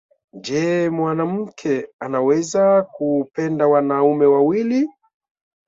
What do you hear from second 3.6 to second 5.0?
wanaume wawili?